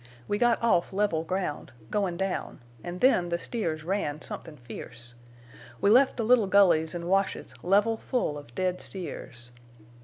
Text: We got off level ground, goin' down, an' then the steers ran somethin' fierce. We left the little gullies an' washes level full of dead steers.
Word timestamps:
We 0.27 0.39
got 0.39 0.59
off 0.63 0.93
level 0.93 1.23
ground, 1.23 1.71
goin' 1.91 2.17
down, 2.17 2.59
an' 2.83 2.97
then 2.97 3.29
the 3.29 3.37
steers 3.37 3.83
ran 3.83 4.19
somethin' 4.23 4.57
fierce. 4.57 5.13
We 5.79 5.91
left 5.91 6.17
the 6.17 6.23
little 6.25 6.47
gullies 6.47 6.95
an' 6.95 7.05
washes 7.05 7.53
level 7.61 7.97
full 7.97 8.35
of 8.35 8.55
dead 8.55 8.81
steers. 8.81 9.51